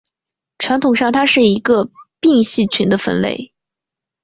[0.57, 3.53] 传统上它是一个并系群的分类。